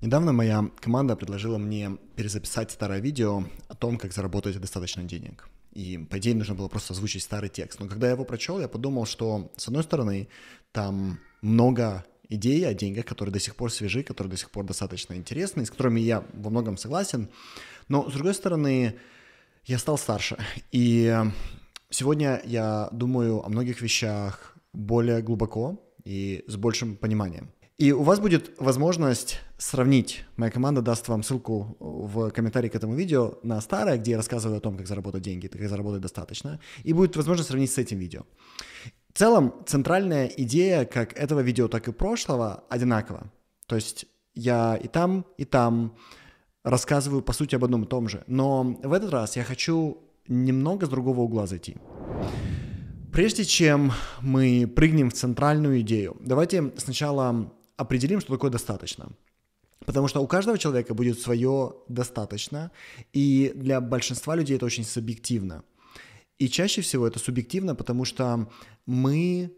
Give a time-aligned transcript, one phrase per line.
[0.00, 5.46] Недавно моя команда предложила мне перезаписать старое видео о том, как заработать достаточно денег.
[5.72, 7.80] И, по идее, нужно было просто озвучить старый текст.
[7.80, 10.28] Но когда я его прочел, я подумал, что, с одной стороны,
[10.72, 15.12] там много идей о деньгах, которые до сих пор свежи, которые до сих пор достаточно
[15.12, 17.28] интересны, с которыми я во многом согласен.
[17.88, 18.98] Но, с другой стороны,
[19.66, 20.38] я стал старше.
[20.72, 21.14] И
[21.90, 27.50] сегодня я думаю о многих вещах более глубоко и с большим пониманием.
[27.80, 30.26] И у вас будет возможность сравнить.
[30.36, 34.58] Моя команда даст вам ссылку в комментарии к этому видео на старое, где я рассказываю
[34.58, 36.60] о том, как заработать деньги, как заработать достаточно.
[36.84, 38.26] И будет возможность сравнить с этим видео.
[39.14, 43.32] В целом, центральная идея как этого видео, так и прошлого одинакова.
[43.66, 44.04] То есть
[44.34, 45.96] я и там, и там
[46.62, 48.24] рассказываю, по сути, об одном и том же.
[48.26, 49.96] Но в этот раз я хочу
[50.28, 51.76] немного с другого угла зайти.
[53.10, 59.08] Прежде чем мы прыгнем в центральную идею, давайте сначала определим, что такое достаточно.
[59.86, 62.70] Потому что у каждого человека будет свое достаточно,
[63.12, 65.64] и для большинства людей это очень субъективно.
[66.38, 68.48] И чаще всего это субъективно, потому что
[68.86, 69.50] мы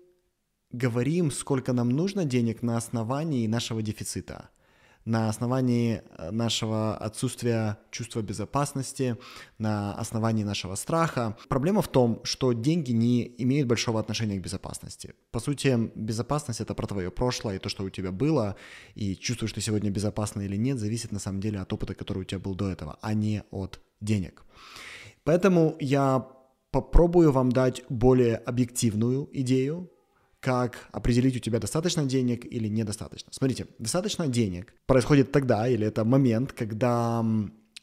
[0.70, 4.48] говорим, сколько нам нужно денег на основании нашего дефицита–
[5.05, 9.17] на основании э, нашего отсутствия чувства безопасности,
[9.59, 11.36] на основании нашего страха.
[11.48, 15.14] Проблема в том, что деньги не имеют большого отношения к безопасности.
[15.31, 18.56] По сути, безопасность— это про твое прошлое и то, что у тебя было,
[18.94, 22.25] и чувствуешь ты сегодня безопасно или нет, зависит на самом деле от опыта, который у
[22.25, 24.44] тебя был до этого, а не от денег.
[25.25, 26.27] Поэтому я
[26.70, 29.91] попробую вам дать более объективную идею,
[30.42, 33.32] как определить, у тебя достаточно денег или недостаточно.
[33.32, 37.24] Смотрите, достаточно денег происходит тогда, или это момент, когда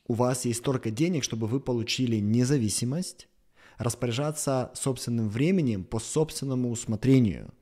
[0.07, 3.29] у вас есть столько денег, чтобы вы получили независимость,
[3.77, 7.53] распоряжаться собственным временем по собственному усмотрению.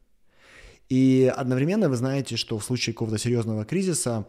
[0.89, 4.25] И одновременно вы знаете, что в случае какого-то серьезного кризиса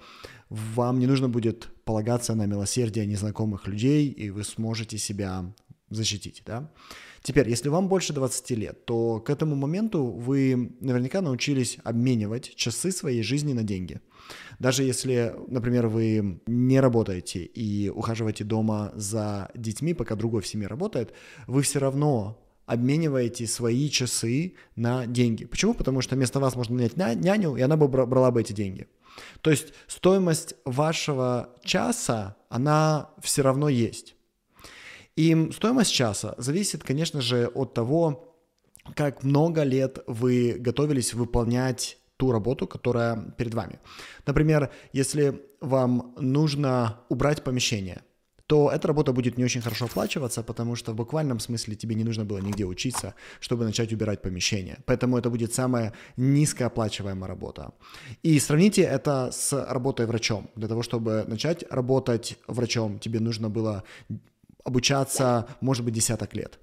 [0.50, 5.50] вам не нужно будет полагаться на милосердие незнакомых людей, и вы сможете себя
[5.88, 6.70] защитить, да.
[7.28, 12.90] Теперь, если вам больше 20 лет, то к этому моменту вы наверняка научились обменивать часы
[12.90, 14.00] своей жизни на деньги.
[14.58, 20.68] Даже если, например, вы не работаете и ухаживаете дома за детьми, пока другой в семье
[20.68, 21.12] работает,
[21.46, 25.44] вы все равно обмениваете свои часы на деньги.
[25.44, 25.74] Почему?
[25.74, 28.88] Потому что вместо вас можно нанять няню, и она бы брала бы эти деньги.
[29.42, 34.14] То есть стоимость вашего часа, она все равно есть.
[35.18, 38.36] И стоимость часа зависит, конечно же, от того,
[38.94, 43.80] как много лет вы готовились выполнять ту работу, которая перед вами.
[44.26, 48.02] Например, если вам нужно убрать помещение,
[48.46, 52.04] то эта работа будет не очень хорошо оплачиваться, потому что в буквальном смысле тебе не
[52.04, 54.78] нужно было нигде учиться, чтобы начать убирать помещение.
[54.86, 57.72] Поэтому это будет самая низкооплачиваемая работа.
[58.22, 60.48] И сравните это с работой врачом.
[60.54, 63.82] Для того, чтобы начать работать врачом, тебе нужно было
[64.68, 66.58] обучаться, может быть, десяток лет.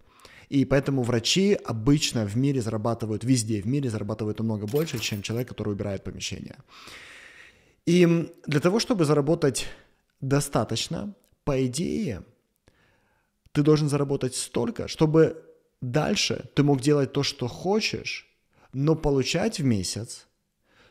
[0.49, 5.49] И поэтому врачи обычно в мире зарабатывают, везде в мире зарабатывают намного больше, чем человек,
[5.49, 6.55] который убирает помещение.
[7.85, 9.67] И для того, чтобы заработать
[10.21, 11.13] достаточно,
[11.43, 12.23] по идее,
[13.51, 15.43] ты должен заработать столько, чтобы
[15.81, 18.27] дальше ты мог делать то, что хочешь,
[18.73, 20.27] но получать в месяц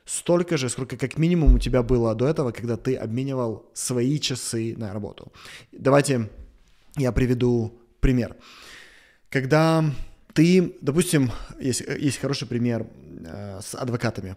[0.05, 4.75] столько же, сколько как минимум у тебя было до этого, когда ты обменивал свои часы
[4.77, 5.33] на работу.
[5.73, 6.29] Давайте
[6.97, 8.37] я приведу пример.
[9.31, 9.85] Когда
[10.33, 12.87] ты, допустим, есть, есть хороший пример
[13.25, 14.37] э, с адвокатами.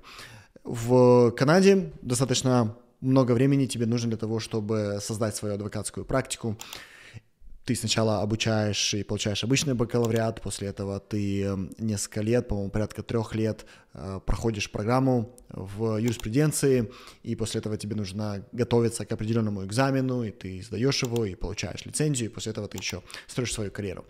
[0.64, 6.58] В Канаде достаточно много времени тебе нужно для того, чтобы создать свою адвокатскую практику
[7.68, 13.04] ты сначала обучаешь и получаешь обычный бакалавриат, после этого ты эм, несколько лет, по-моему, порядка
[13.04, 16.90] трех лет э, проходишь программу в юриспруденции,
[17.24, 21.86] и после этого тебе нужно готовиться к определенному экзамену, и ты сдаешь его, и получаешь
[21.86, 24.06] лицензию, и после этого ты еще строишь свою карьеру.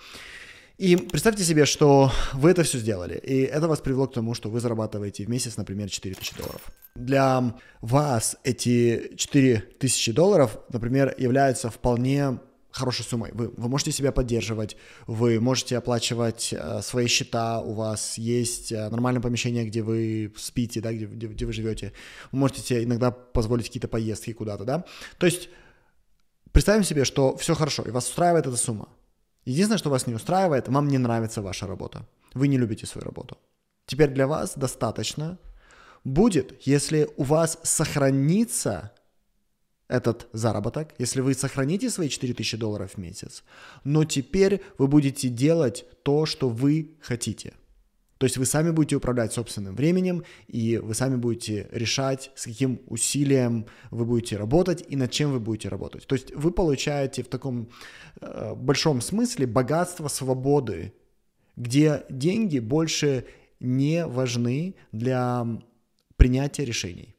[0.78, 4.52] И представьте себе, что вы это все сделали, и это вас привело к тому, что
[4.52, 6.62] вы зарабатываете в месяц, например, 4000 долларов.
[6.94, 12.38] Для вас эти 4000 долларов, например, являются вполне
[12.72, 13.32] хорошей суммой.
[13.34, 14.78] Вы, вы можете себя поддерживать,
[15.08, 20.82] вы можете оплачивать э, свои счета, у вас есть э, нормальное помещение, где вы спите,
[20.82, 21.94] да, где, где, где вы живете.
[22.32, 24.86] Вы можете иногда позволить какие-то поездки куда-то, да.
[25.18, 25.50] То есть
[26.52, 28.90] представим себе, что все хорошо, и вас устраивает эта сумма.
[29.46, 32.06] Единственное, что вас не устраивает, вам не нравится ваша работа.
[32.34, 33.38] Вы не любите свою работу.
[33.86, 35.40] Теперь для вас достаточно
[36.04, 38.92] будет, если у вас сохранится
[39.88, 43.44] этот заработок, если вы сохраните свои 4000 долларов в месяц,
[43.84, 47.54] но теперь вы будете делать то, что вы хотите.
[48.18, 52.82] То есть вы сами будете управлять собственным временем, и вы сами будете решать, с каким
[52.88, 56.08] усилием вы будете работать и над чем вы будете работать.
[56.08, 57.70] То есть вы получаете в таком
[58.20, 60.94] э, большом смысле богатство свободы,
[61.56, 63.26] где деньги больше
[63.60, 65.46] не важны для
[66.16, 67.17] принятия решений.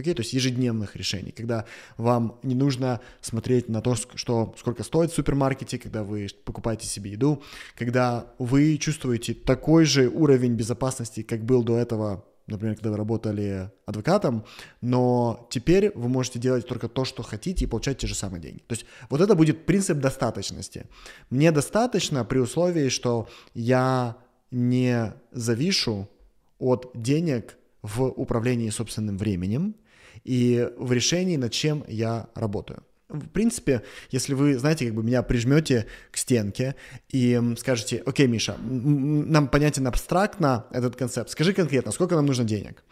[0.00, 1.66] Окей, то есть ежедневных решений, когда
[1.98, 7.12] вам не нужно смотреть на то, что, сколько стоит в супермаркете, когда вы покупаете себе
[7.12, 7.42] еду,
[7.76, 13.70] когда вы чувствуете такой же уровень безопасности, как был до этого, например, когда вы работали
[13.84, 14.44] адвокатом,
[14.80, 18.62] но теперь вы можете делать только то, что хотите, и получать те же самые деньги.
[18.66, 20.86] То есть вот это будет принцип достаточности.
[21.28, 24.16] Мне достаточно при условии, что я
[24.50, 26.08] не завишу
[26.58, 29.74] от денег в управлении собственным временем
[30.24, 32.82] и в решении, над чем я работаю.
[33.08, 33.82] В принципе,
[34.12, 36.76] если вы, знаете, как бы меня прижмете к стенке
[37.08, 42.84] и скажете, окей, Миша, нам понятен абстрактно этот концепт, скажи конкретно, сколько нам нужно денег?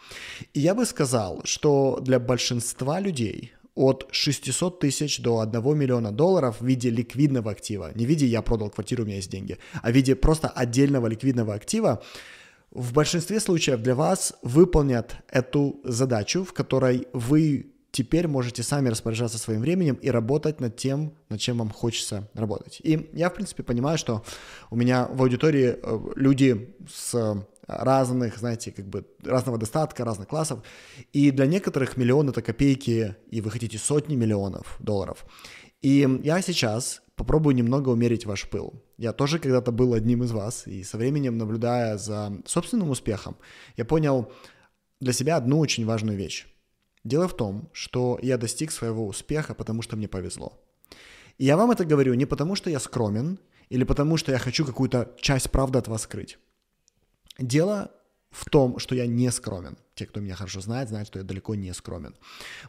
[0.55, 6.57] И я бы сказал, что для большинства людей от 600 тысяч до 1 миллиона долларов
[6.61, 9.91] в виде ликвидного актива, не в виде я продал квартиру, у меня есть деньги, а
[9.93, 12.03] в виде просто отдельного ликвидного актива,
[12.70, 19.38] в большинстве случаев для вас выполнят эту задачу, в которой вы теперь можете сами распоряжаться
[19.38, 22.81] своим временем и работать над тем, над чем вам хочется работать.
[22.85, 24.23] И я, в принципе, понимаю, что
[24.70, 30.61] у меня в аудитории э, люди с разных, знаете, как бы разного достатка, разных классов.
[31.12, 35.26] И для некоторых миллион это копейки, и вы хотите сотни миллионов долларов.
[35.82, 38.82] И я сейчас попробую немного умерить ваш пыл.
[38.97, 43.37] Я тоже когда-то был одним из вас, и со временем, наблюдая за собственным успехом,
[43.76, 44.32] я понял
[45.00, 46.47] для себя одну очень важную вещь.
[47.05, 50.59] Дело в том, что я достиг своего успеха, потому что мне повезло.
[51.37, 53.38] И я вам это говорю не потому, что я скромен,
[53.69, 56.38] или потому, что я хочу какую-то часть правды от вас скрыть.
[57.38, 57.93] Дело
[58.31, 59.77] в том, что я не скромен.
[59.95, 62.15] Те, кто меня хорошо знает, знают, что я далеко не скромен.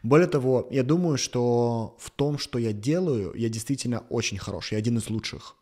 [0.04, 4.72] Более того, я думаю, что в том, что я делаю, я действительно очень хорош.
[4.72, 5.56] Я один из лучших.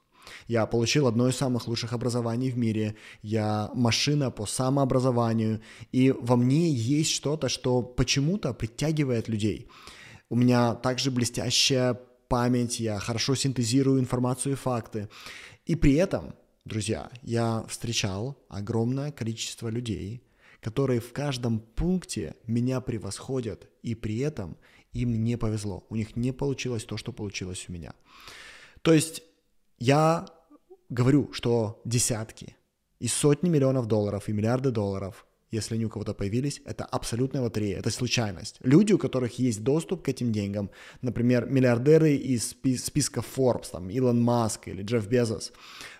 [0.47, 2.95] Я получил одно из самых лучших образований в мире.
[3.21, 5.61] Я машина по самообразованию.
[5.91, 9.67] И во мне есть что-то, что почему-то притягивает людей.
[10.29, 15.09] У меня также блестящая память, я хорошо синтезирую информацию и факты.
[15.65, 16.35] И при этом
[16.67, 20.21] Друзья, я встречал огромное количество людей,
[20.59, 24.57] которые в каждом пункте меня превосходят, и при этом
[24.91, 25.85] им не повезло.
[25.89, 27.93] У них не получилось то, что получилось у меня.
[28.81, 29.23] То есть
[29.79, 30.25] я
[30.89, 32.57] говорю, что десятки
[32.99, 37.79] и сотни миллионов долларов и миллиарды долларов, если они у кого-то появились, это абсолютная лотерея,
[37.79, 38.57] это случайность.
[38.61, 40.69] Люди, у которых есть доступ к этим деньгам,
[41.01, 45.53] например, миллиардеры из списка Forbes, там, Илон Маск или Джефф Безос,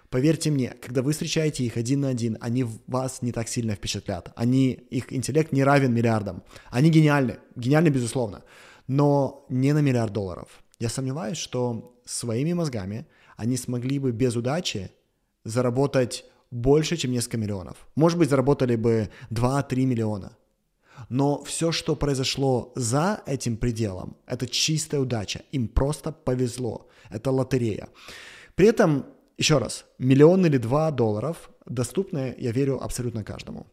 [0.09, 4.31] Поверьте мне, когда вы встречаете их один на один, они вас не так сильно впечатлят.
[4.36, 6.44] Они, их интеллект не равен миллиардам.
[6.71, 8.44] Они гениальны, гениальны безусловно,
[8.88, 10.63] но не на миллиард долларов.
[10.80, 13.06] Я сомневаюсь, что своими мозгами
[13.36, 14.92] они смогли бы без удачи
[15.44, 17.75] заработать больше, чем несколько миллионов.
[17.95, 20.38] Может быть, заработали бы 2-3 миллиона.
[21.10, 25.42] Но все, что произошло за этим пределом, это чистая удача.
[25.51, 26.88] Им просто повезло.
[27.10, 27.89] Это лотерея.
[28.56, 29.06] При этом
[29.38, 33.68] еще раз, миллион или два долларов доступны, я верю, абсолютно каждому.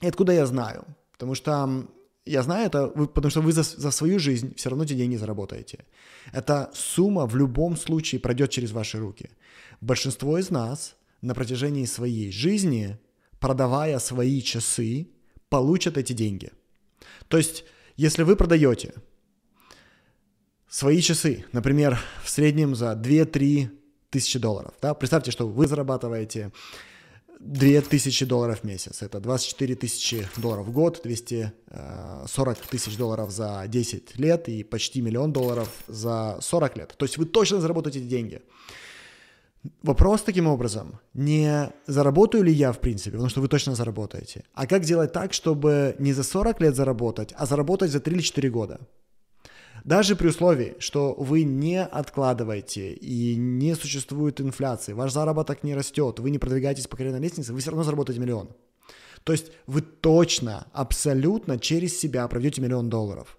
[0.00, 0.84] И откуда я знаю?
[1.12, 1.86] Потому что
[2.24, 5.84] я знаю это, потому что вы за, за свою жизнь все равно эти деньги заработаете.
[6.32, 9.30] Эта сумма в любом случае пройдет через ваши руки.
[9.80, 12.98] Большинство из нас на протяжении своей жизни,
[13.40, 15.08] продавая свои часы,
[15.48, 16.52] получат эти деньги.
[17.26, 17.64] То есть,
[17.96, 18.94] если вы продаете
[20.68, 23.81] свои часы, например, в среднем за 2-3
[24.12, 24.74] тысячи долларов.
[24.80, 24.94] Да?
[24.94, 26.52] Представьте, что вы зарабатываете
[27.40, 29.02] 2000 долларов в месяц.
[29.02, 35.00] Это 24 тысячи долларов в год, 240 э, тысяч долларов за 10 лет и почти
[35.00, 36.94] миллион долларов за 40 лет.
[36.96, 38.42] То есть вы точно заработаете деньги.
[39.82, 44.66] Вопрос таким образом, не заработаю ли я в принципе, потому что вы точно заработаете, а
[44.66, 48.50] как сделать так, чтобы не за 40 лет заработать, а заработать за 3 или 4
[48.50, 48.80] года.
[49.84, 56.20] Даже при условии, что вы не откладываете и не существует инфляции, ваш заработок не растет,
[56.20, 58.50] вы не продвигаетесь по карьерной лестнице, вы все равно заработаете миллион.
[59.24, 63.38] То есть вы точно, абсолютно через себя проведете миллион долларов.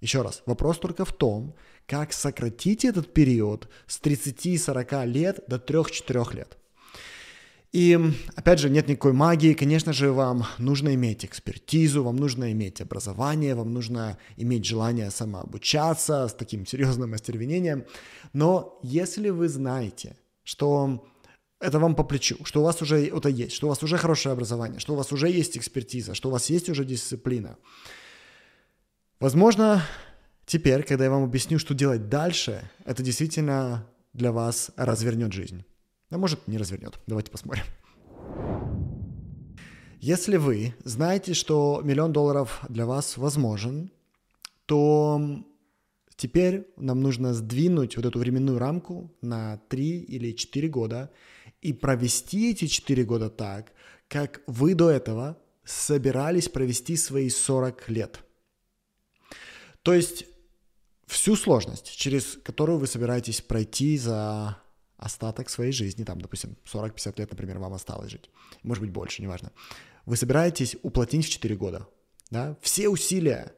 [0.00, 1.54] Еще раз, вопрос только в том,
[1.86, 6.58] как сократить этот период с 30-40 лет до 3-4 лет.
[7.72, 7.98] И,
[8.36, 9.54] опять же, нет никакой магии.
[9.54, 16.28] Конечно же, вам нужно иметь экспертизу, вам нужно иметь образование, вам нужно иметь желание самообучаться
[16.28, 17.86] с таким серьезным остервенением.
[18.34, 21.02] Но если вы знаете, что
[21.60, 24.34] это вам по плечу, что у вас уже это есть, что у вас уже хорошее
[24.34, 27.56] образование, что у вас уже есть экспертиза, что у вас есть уже дисциплина.
[29.18, 29.82] Возможно,
[30.44, 35.64] теперь, когда я вам объясню, что делать дальше, это действительно для вас развернет жизнь.
[36.12, 36.98] А может, не развернет.
[37.06, 37.64] Давайте посмотрим.
[39.98, 43.90] Если вы знаете, что миллион долларов для вас возможен,
[44.66, 45.42] то
[46.16, 51.10] теперь нам нужно сдвинуть вот эту временную рамку на 3 или 4 года
[51.62, 53.72] и провести эти 4 года так,
[54.08, 58.20] как вы до этого собирались провести свои 40 лет.
[59.82, 60.26] То есть
[61.06, 64.61] всю сложность, через которую вы собираетесь пройти за
[65.02, 68.30] остаток своей жизни, там, допустим, 40-50 лет, например, вам осталось жить,
[68.62, 69.50] может быть, больше, неважно,
[70.06, 71.88] вы собираетесь уплотнить в 4 года,
[72.30, 73.52] да, все усилия,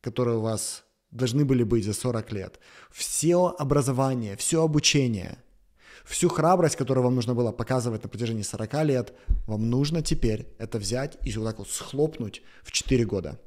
[0.00, 5.38] которые у вас должны были быть за 40 лет, все образование, все обучение,
[6.04, 9.14] всю храбрость, которую вам нужно было показывать на протяжении 40 лет,
[9.46, 13.40] вам нужно теперь это взять и вот так вот схлопнуть в 4 года.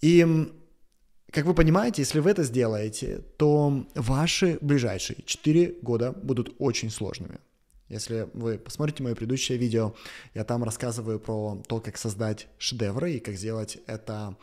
[0.00, 0.24] И
[1.34, 7.38] как вы понимаете, если вы это сделаете, то ваши ближайшие 4 года будут очень сложными.
[7.88, 9.94] Если вы посмотрите мое предыдущее видео,
[10.34, 14.36] я там рассказываю про то, как создать шедевры и как сделать это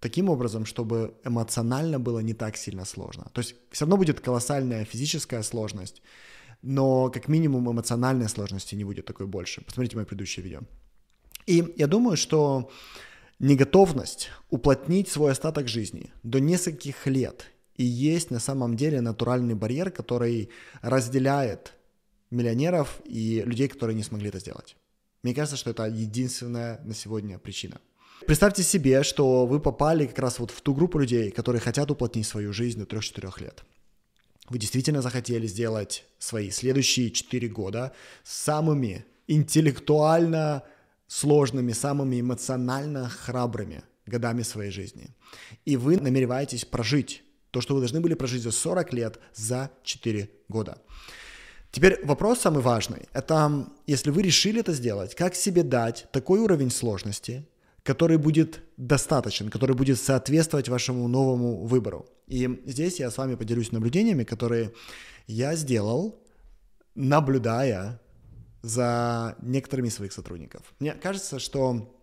[0.00, 3.30] таким образом, чтобы эмоционально было не так сильно сложно.
[3.34, 6.02] То есть все равно будет колоссальная физическая сложность,
[6.62, 9.60] но как минимум эмоциональной сложности не будет такой больше.
[9.60, 10.60] Посмотрите мое предыдущее видео.
[11.44, 12.70] И я думаю, что
[13.38, 19.90] Неготовность уплотнить свой остаток жизни до нескольких лет и есть на самом деле натуральный барьер,
[19.90, 20.48] который
[20.80, 21.74] разделяет
[22.30, 24.76] миллионеров и людей, которые не смогли это сделать.
[25.22, 27.78] Мне кажется, что это единственная на сегодня причина.
[28.26, 32.26] Представьте себе, что вы попали как раз вот в ту группу людей, которые хотят уплотнить
[32.26, 33.64] свою жизнь до 3-4 лет.
[34.48, 37.92] Вы действительно захотели сделать свои следующие 4 года
[38.24, 40.62] самыми интеллектуально
[41.06, 45.08] сложными, самыми эмоционально храбрыми годами своей жизни.
[45.64, 50.28] И вы намереваетесь прожить то, что вы должны были прожить за 40 лет, за 4
[50.48, 50.78] года.
[51.70, 53.08] Теперь вопрос самый важный.
[53.12, 57.46] Это если вы решили это сделать, как себе дать такой уровень сложности,
[57.82, 62.06] который будет достаточен, который будет соответствовать вашему новому выбору.
[62.26, 64.72] И здесь я с вами поделюсь наблюдениями, которые
[65.26, 66.18] я сделал,
[66.94, 68.00] наблюдая
[68.66, 70.62] за некоторыми своих сотрудников.
[70.80, 71.96] Мне кажется, что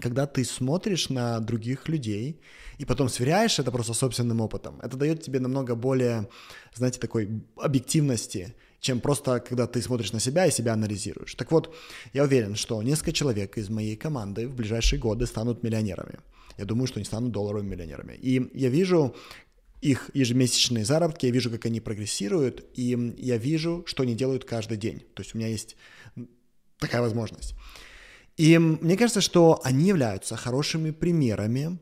[0.00, 2.40] когда ты смотришь на других людей
[2.78, 6.28] и потом сверяешь это просто собственным опытом, это дает тебе намного более,
[6.74, 11.34] знаете, такой объективности, чем просто когда ты смотришь на себя и себя анализируешь.
[11.34, 11.74] Так вот,
[12.14, 16.20] я уверен, что несколько человек из моей команды в ближайшие годы станут миллионерами.
[16.56, 18.14] Я думаю, что они станут долларовыми миллионерами.
[18.14, 19.14] И я вижу,
[19.80, 24.76] их ежемесячные заработки, я вижу, как они прогрессируют, и я вижу, что они делают каждый
[24.76, 25.00] день.
[25.14, 25.76] То есть у меня есть
[26.78, 27.54] такая возможность.
[28.36, 31.78] И мне кажется, что они являются хорошими примерами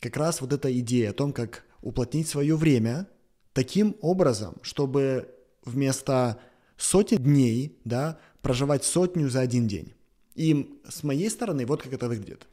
[0.00, 3.08] как раз вот эта идея о том, как уплотнить свое время
[3.52, 5.28] таким образом, чтобы
[5.64, 6.38] вместо
[6.76, 9.94] сотни дней, да, проживать сотню за один день.
[10.34, 12.46] И с моей стороны, вот как это выглядит.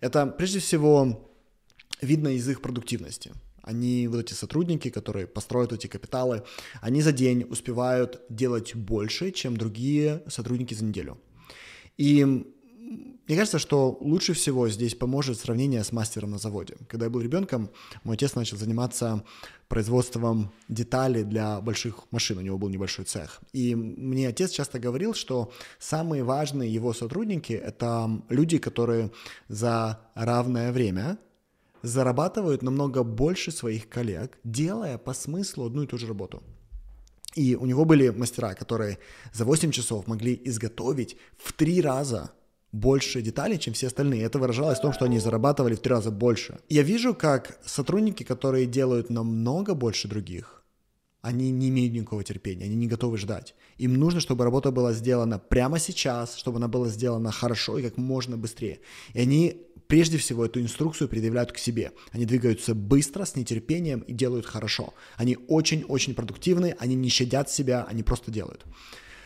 [0.00, 1.30] Это прежде всего
[2.02, 3.32] видно из их продуктивности.
[3.62, 6.42] Они, вот эти сотрудники, которые построят эти капиталы,
[6.80, 11.18] они за день успевают делать больше, чем другие сотрудники за неделю.
[11.96, 12.44] И
[13.30, 16.76] мне кажется, что лучше всего здесь поможет сравнение с мастером на заводе.
[16.88, 17.70] Когда я был ребенком,
[18.02, 19.22] мой отец начал заниматься
[19.68, 23.40] производством деталей для больших машин, у него был небольшой цех.
[23.52, 29.12] И мне отец часто говорил, что самые важные его сотрудники— это люди, которые
[29.46, 31.16] за равное время
[31.82, 36.42] зарабатывают намного больше своих коллег, делая по смыслу одну и ту же работу.
[37.34, 38.98] И у него были мастера, которые
[39.32, 42.32] за 8 часов могли изготовить в три раза
[42.72, 44.22] больше деталей, чем все остальные.
[44.22, 46.58] Это выражалось в том, что они зарабатывали в три раза больше.
[46.68, 50.60] Я вижу, как сотрудники, которые делают намного больше других,
[51.22, 53.54] они не имеют никакого терпения, они не готовы ждать.
[53.76, 57.98] Им нужно, чтобы работа была сделана прямо сейчас, чтобы она была сделана хорошо и как
[57.98, 58.80] можно быстрее.
[59.12, 61.90] И они прежде всего эту инструкцию предъявляют к себе.
[62.12, 64.94] Они двигаются быстро, с нетерпением и делают хорошо.
[65.16, 68.64] Они очень-очень продуктивны, они не щадят себя, они просто делают.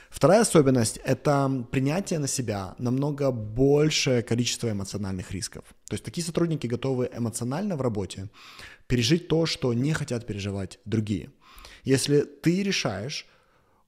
[0.09, 5.65] Вторая особенность– это принятие на себя намного большее количество эмоциональных рисков.
[5.89, 8.31] То есть такие сотрудники готовы эмоционально в работе
[8.87, 11.31] пережить то, что не хотят переживать другие.
[11.85, 13.27] Если ты решаешь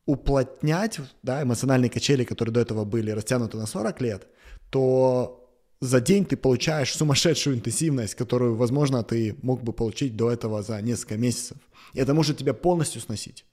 [0.04, 4.26] уплотнять да, эмоциональные качели, которые до этого были растянуты на 40 лет,
[4.70, 5.45] то
[5.86, 10.82] за день ты получаешь сумасшедшую интенсивность, которую, возможно, ты мог бы получить до этого за
[10.82, 11.56] несколько месяцев.
[11.94, 13.44] И это может тебя полностью сносить.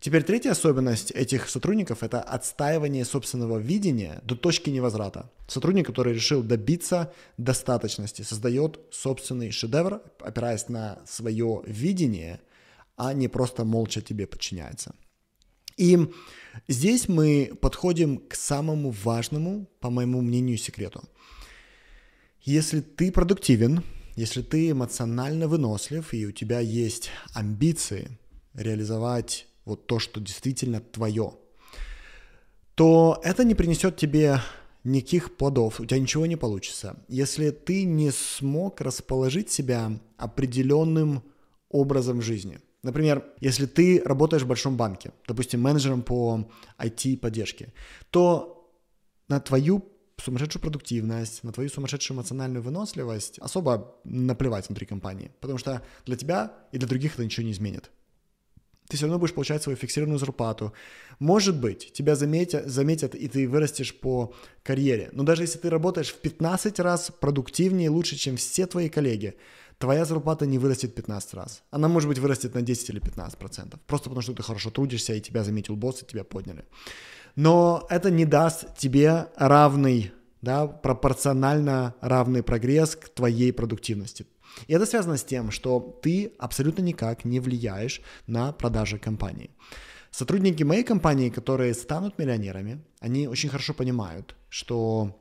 [0.00, 5.30] Теперь третья особенность этих сотрудников– это отстаивание собственного видения до точки невозврата.
[5.46, 12.40] Сотрудник, который решил добиться достаточности, создает собственный шедевр, опираясь на свое видение,
[12.96, 14.92] а не просто молча тебе подчиняется.
[15.76, 15.98] И
[16.66, 21.02] здесь мы подходим к самому важному, по моему мнению, секрету.
[22.44, 23.84] Если ты продуктивен,
[24.16, 28.18] если ты эмоционально вынослив и у тебя есть амбиции
[28.54, 31.34] реализовать вот то, что действительно твое,
[32.74, 34.40] то это не принесет тебе
[34.82, 36.96] никаких плодов, у тебя ничего не получится.
[37.06, 41.22] Если ты не смог расположить себя определенным
[41.70, 42.58] образом жизни.
[42.82, 47.72] Например, если ты работаешь в большом банке, допустим, менеджером по IT-поддержке,
[48.10, 48.68] то
[49.28, 49.91] на твою
[50.22, 56.52] сумасшедшую продуктивность, на твою сумасшедшую эмоциональную выносливость особо наплевать внутри компании, потому что для тебя
[56.72, 57.90] и для других это ничего не изменит
[58.92, 60.74] ты все равно будешь получать свою фиксированную зарплату.
[61.18, 65.08] Может быть, тебя заметят, заметят, и ты вырастешь по карьере.
[65.12, 69.34] Но даже если ты работаешь в 15 раз продуктивнее и лучше, чем все твои коллеги,
[69.78, 71.62] твоя зарплата не вырастет 15 раз.
[71.70, 73.80] Она, может быть, вырастет на 10 или 15 процентов.
[73.86, 76.66] Просто потому, что ты хорошо трудишься, и тебя заметил босс, и тебя подняли.
[77.36, 80.12] Но это не даст тебе равный,
[80.42, 84.26] да, пропорционально равный прогресс к твоей продуктивности.
[84.66, 89.50] И это связано с тем, что ты абсолютно никак не влияешь на продажи компании.
[90.10, 95.18] Сотрудники моей компании, которые станут миллионерами, они очень хорошо понимают, что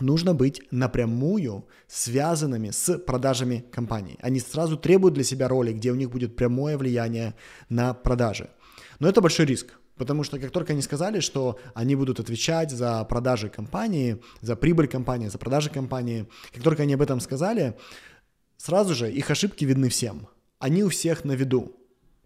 [0.00, 4.18] нужно быть напрямую связанными с продажами компании.
[4.20, 7.34] Они сразу требуют для себя роли, где у них будет прямое влияние
[7.68, 8.50] на продажи.
[8.98, 13.02] Но это большой риск, Потому что как только они сказали, что они будут отвечать за
[13.04, 17.74] продажи компании, за прибыль компании, за продажи компании, как только они об этом сказали,
[18.56, 20.28] Сразу же их ошибки видны всем.
[20.58, 21.76] Они у всех на виду.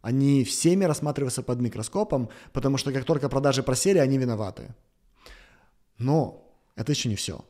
[0.00, 4.74] Они всеми рассматриваются под микроскопом, потому что как только продажи просели, они виноваты.
[5.98, 7.44] Но это еще не все.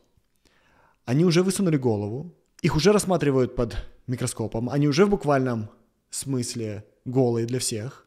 [1.05, 5.69] Они уже высунули голову, их уже рассматривают под микроскопом, они уже в буквальном
[6.09, 8.05] смысле голые для всех.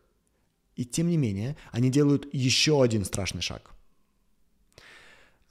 [0.76, 3.70] И тем не менее, они делают еще один страшный шаг.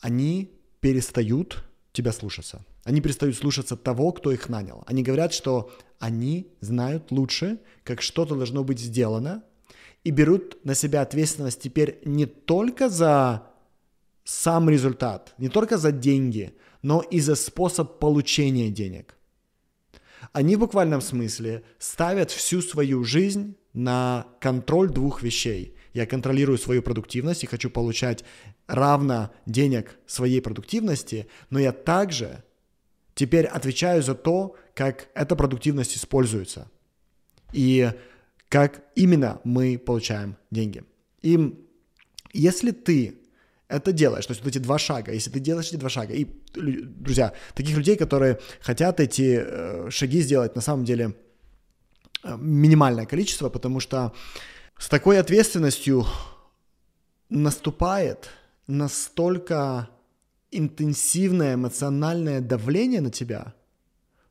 [0.02, 2.66] Они перестают тебя слушаться.
[2.84, 4.84] Они перестают слушаться того, кто их нанял.
[4.86, 9.44] Они говорят, что они знают лучше, как что-то должно быть сделано,
[10.04, 13.48] и берут на себя ответственность теперь не только за
[14.26, 19.16] сам результат, не только за деньги, но и за способ получения денег.
[20.34, 25.76] Они в буквальном смысле ставят всю свою жизнь на контроль двух вещей.
[25.94, 28.24] Я контролирую свою продуктивность и хочу получать
[28.68, 32.44] равно денег своей продуктивности, но я также
[33.16, 36.70] теперь отвечаю за то, как эта продуктивность используется
[37.52, 37.92] и
[38.50, 40.84] как именно мы получаем деньги.
[41.22, 41.56] И
[42.34, 43.20] если ты
[43.68, 46.28] это делаешь, то есть вот эти два шага, если ты делаешь эти два шага, и,
[46.54, 51.16] друзья, таких людей, которые хотят эти э, шаги сделать, на самом деле
[52.24, 54.14] минимальное количество, потому что
[54.78, 56.06] с такой ответственностью
[57.30, 58.30] наступает
[58.68, 59.90] настолько
[60.52, 63.54] интенсивное эмоциональное давление на тебя,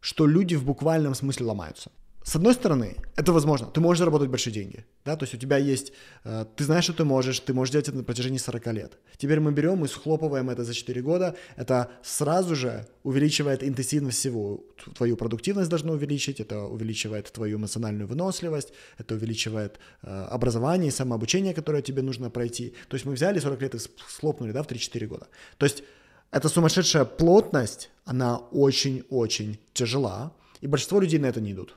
[0.00, 1.90] что люди в буквальном смысле ломаются.
[2.24, 3.66] С одной стороны, это возможно.
[3.66, 4.85] Ты можешь заработать большие деньги.
[5.04, 5.16] Да?
[5.16, 5.92] То есть у тебя есть...
[6.24, 8.98] Э, ты знаешь, что ты можешь, ты можешь делать это на протяжении 40 лет.
[9.16, 11.35] Теперь мы берем и схлопываем это за 4 года.
[11.56, 14.64] Это сразу же увеличивает интенсивность всего.
[14.94, 21.54] Твою продуктивность должно увеличить, это увеличивает твою эмоциональную выносливость, это увеличивает э, образование и самообучение,
[21.54, 22.74] которое тебе нужно пройти.
[22.88, 25.26] То есть мы взяли 40 лет и схлопнули да, в 3-4 года.
[25.58, 25.82] То есть
[26.30, 30.32] эта сумасшедшая плотность, она очень-очень тяжела,
[30.62, 31.76] и большинство людей на это не идут.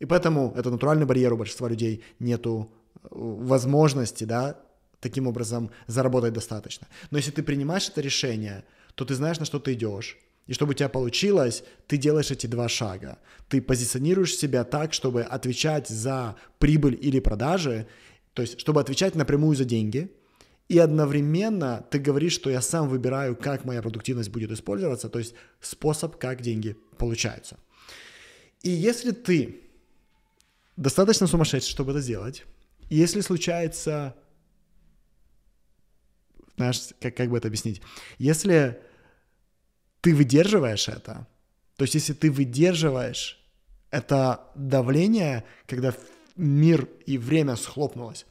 [0.00, 4.58] И поэтому это натуральный барьер у большинства людей, нету э, возможности, да,
[4.98, 6.88] таким образом заработать достаточно.
[7.10, 10.18] Но если ты принимаешь это решение, то ты знаешь, на что ты идешь.
[10.46, 13.18] И чтобы у тебя получилось, ты делаешь эти два шага.
[13.48, 17.86] Ты позиционируешь себя так, чтобы отвечать за прибыль или продажи,
[18.32, 20.10] то есть чтобы отвечать напрямую за деньги,
[20.68, 25.34] и одновременно ты говоришь, что я сам выбираю, как моя продуктивность будет использоваться, то есть
[25.60, 27.58] способ, как деньги получаются.
[28.62, 29.69] И если ты
[30.80, 32.44] достаточно сумасшедший, чтобы это сделать.
[32.88, 34.16] Если случается,
[36.56, 37.82] знаешь, как, как бы это объяснить,
[38.18, 38.80] если
[40.00, 41.28] ты выдерживаешь это,
[41.76, 43.38] то есть если ты выдерживаешь
[43.90, 45.94] это давление, когда
[46.36, 48.24] мир и время схлопнулось,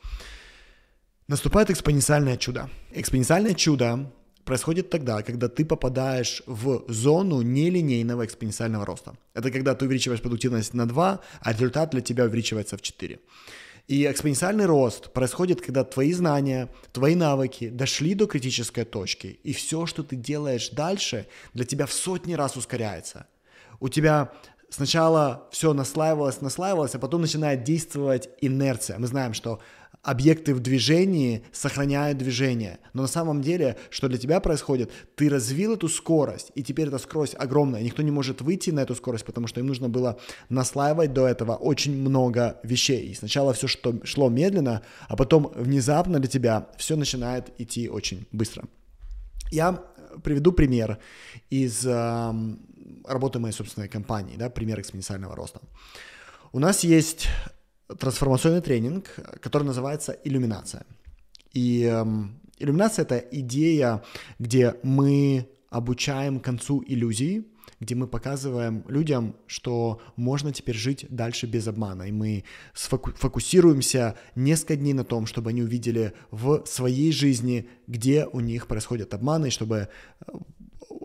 [1.27, 2.69] наступает экспоненциальное чудо.
[2.91, 4.11] Экспоненциальное чудо
[4.49, 9.13] происходит тогда, когда ты попадаешь в зону нелинейного экспоненциального роста.
[9.35, 13.19] Это когда ты увеличиваешь продуктивность на 2, а результат для тебя увеличивается в 4.
[13.87, 19.85] И экспоненциальный рост происходит, когда твои знания, твои навыки дошли до критической точки, и все,
[19.85, 23.27] что ты делаешь дальше, для тебя в сотни раз ускоряется.
[23.79, 24.31] У тебя
[24.69, 28.97] сначала все наслаивалось, наслаивалось, а потом начинает действовать инерция.
[28.97, 29.59] Мы знаем, что
[30.01, 32.79] объекты в движении сохраняют движение.
[32.93, 36.97] Но на самом деле, что для тебя происходит, ты развил эту скорость, и теперь эта
[36.97, 37.81] скорость огромная.
[37.81, 41.55] Никто не может выйти на эту скорость, потому что им нужно было наслаивать до этого
[41.55, 43.09] очень много вещей.
[43.09, 48.25] И сначала все что шло медленно, а потом внезапно для тебя все начинает идти очень
[48.31, 48.63] быстро.
[49.51, 49.83] Я
[50.23, 50.97] приведу пример
[51.49, 52.33] из э,
[53.05, 55.59] работы моей собственной компании, да, пример экспоненциального роста.
[56.51, 57.27] У нас есть
[57.97, 59.07] трансформационный тренинг,
[59.41, 60.85] который называется иллюминация.
[61.53, 64.03] И эм, иллюминация это идея,
[64.37, 67.45] где мы обучаем концу иллюзии,
[67.79, 72.03] где мы показываем людям, что можно теперь жить дальше без обмана.
[72.03, 78.39] И мы фокусируемся несколько дней на том, чтобы они увидели в своей жизни, где у
[78.39, 79.87] них происходят обманы, и чтобы
[80.19, 80.31] э,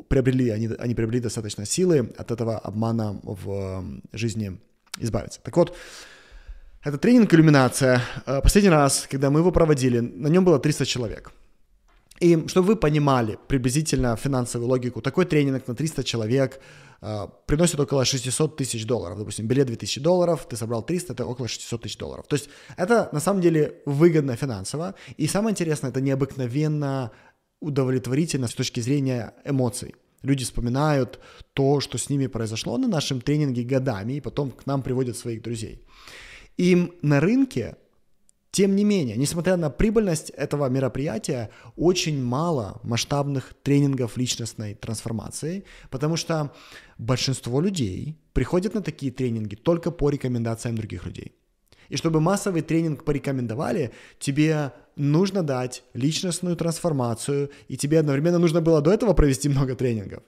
[0.09, 4.59] приобрели, они, они приобрели достаточно силы от этого обмана в эм, жизни
[4.99, 5.41] избавиться.
[5.43, 5.77] Так вот,
[6.85, 8.03] это тренинг «Иллюминация».
[8.27, 11.33] Э, последний раз, когда мы его проводили, на нем было 300 человек.
[12.21, 16.61] И чтобы вы понимали приблизительно финансовую логику, такой тренинг на 300 человек
[17.01, 19.19] э, приносит около 600 тысяч долларов.
[19.19, 22.27] Допустим, билет 2000 долларов, ты собрал 300, это около 600 тысяч долларов.
[22.29, 24.95] То есть это на самом деле выгодно финансово.
[25.17, 27.11] И самое интересное, это необыкновенно
[27.61, 29.95] удовлетворительно с точки зрения эмоций.
[30.23, 31.19] Люди вспоминают
[31.55, 35.43] то, что с ними произошло на нашем тренинге годами, и потом к нам приводят своих
[35.43, 35.83] друзей.
[36.57, 37.77] И на рынке,
[38.51, 46.17] тем не менее, несмотря на прибыльность этого мероприятия, очень мало масштабных тренингов личностной трансформации, потому
[46.17, 46.53] что
[46.99, 51.33] большинство людей приходят на такие тренинги только по рекомендациям других людей.
[51.89, 58.81] И чтобы массовый тренинг порекомендовали, тебе нужно дать личностную трансформацию, и тебе одновременно нужно было
[58.81, 60.23] до этого провести много тренингов.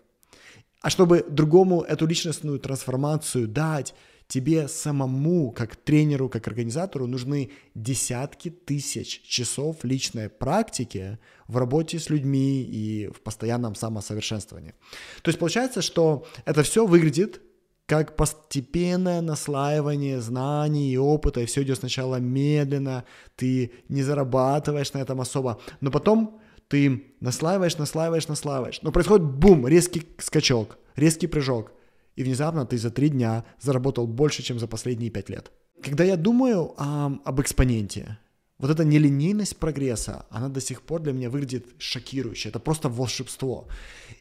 [0.82, 3.94] А чтобы другому эту личностную трансформацию дать,
[4.28, 12.10] тебе самому, как тренеру, как организатору, нужны десятки тысяч часов личной практики в работе с
[12.10, 14.74] людьми и в постоянном самосовершенствовании.
[15.22, 17.40] То есть получается, что это все выглядит
[17.86, 23.04] как постепенное наслаивание знаний и опыта, и все идет сначала медленно,
[23.36, 29.68] ты не зарабатываешь на этом особо, но потом ты наслаиваешь, наслаиваешь, наслаиваешь, но происходит бум,
[29.68, 31.70] резкий скачок, резкий прыжок,
[32.16, 35.52] и внезапно ты за три дня заработал больше, чем за последние пять лет.
[35.83, 38.18] Когда я думаю а, об экспоненте,
[38.59, 42.48] вот эта нелинейность прогресса, она до сих пор для меня выглядит шокирующе.
[42.48, 43.68] Это просто волшебство.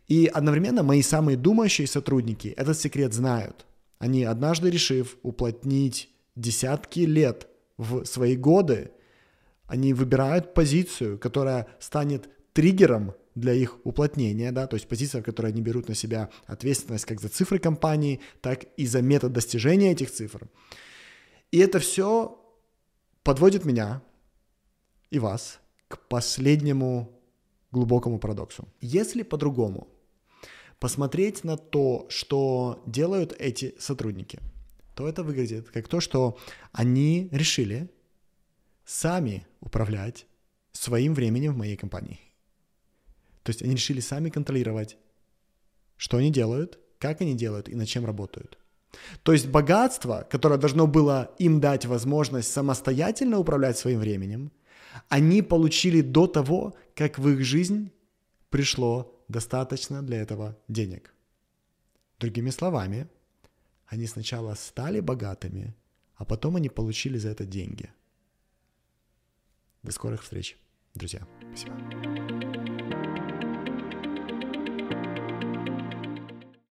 [0.09, 3.65] И одновременно мои самые думающие сотрудники этот секрет знают.
[3.97, 8.91] Они, однажды решив уплотнить десятки лет в свои годы,
[9.67, 15.51] они выбирают позицию, которая станет триггером для их уплотнения, да, то есть позиция, в которой
[15.51, 20.11] они берут на себя ответственность как за цифры компании, так и за метод достижения этих
[20.11, 20.47] цифр.
[21.51, 22.41] И это все
[23.23, 24.01] подводит меня
[25.09, 27.19] и вас к последнему
[27.71, 28.67] глубокому парадоксу.
[28.79, 29.87] Если по-другому
[30.79, 34.39] посмотреть на то, что делают эти сотрудники,
[34.95, 36.37] то это выглядит как то, что
[36.71, 37.89] они решили
[38.85, 40.25] сами управлять
[40.71, 42.19] своим временем в моей компании.
[43.45, 44.97] То есть они решили сами контролировать,
[45.97, 48.57] что они делают, как они делают и над чем работают.
[49.21, 54.51] То есть богатство, которое должно было им дать возможность самостоятельно управлять своим временем,
[55.09, 57.91] они получили до того, как в их жизнь
[58.49, 61.13] пришло достаточно для этого денег.
[62.19, 63.07] Другими словами,
[63.85, 65.75] они сначала стали богатыми,
[66.15, 67.91] а потом они получили за это деньги.
[69.83, 70.57] До скорых встреч,
[70.95, 71.27] друзья.
[71.53, 72.24] Спасибо.